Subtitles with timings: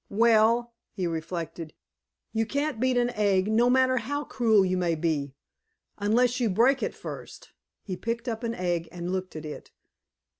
[0.09, 1.75] "Well," he reflected,
[2.33, 5.35] "you can't beat an egg, no matter how cruel you may be,
[5.99, 7.51] unless you break it first."
[7.83, 9.69] He picked up an egg and looked at it.